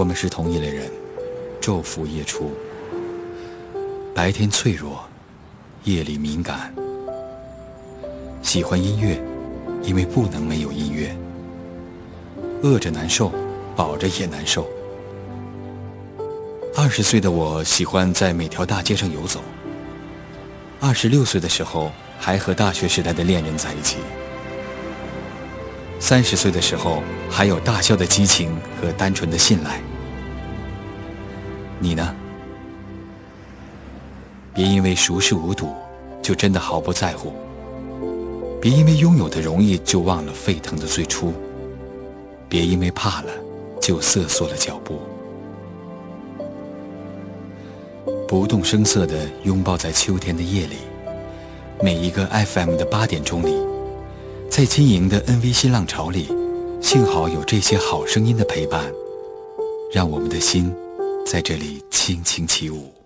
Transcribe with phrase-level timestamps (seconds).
[0.00, 0.90] 我们是同一类人，
[1.60, 2.52] 昼伏夜出，
[4.14, 5.04] 白天脆弱，
[5.84, 6.74] 夜里敏感。
[8.40, 9.22] 喜欢音乐，
[9.82, 11.14] 因为不能没有音乐。
[12.62, 13.30] 饿着难受，
[13.76, 14.66] 饱着也难受。
[16.74, 19.42] 二十岁的我喜欢在每条大街上游走。
[20.80, 23.98] 二十六岁的时候，还和大学时代的恋人在一起。
[25.98, 29.78] 三十岁的时候，还有大笑的激情和单纯的信赖。
[31.80, 32.14] 你呢？
[34.52, 35.72] 别因为熟视无睹，
[36.20, 37.32] 就真的毫不在乎；
[38.60, 41.32] 别因为拥有的容易，就忘了沸腾的最初；
[42.48, 43.32] 别因为怕了，
[43.80, 44.98] 就瑟缩了脚步。
[48.28, 50.76] 不动声色地拥抱在秋天的夜里，
[51.82, 53.56] 每一个 FM 的八点钟里，
[54.50, 56.28] 在轻盈的 NV 新浪潮里，
[56.82, 58.92] 幸好有这些好声音的陪伴，
[59.92, 60.72] 让我们的心
[61.24, 62.99] 在这里轻轻起舞。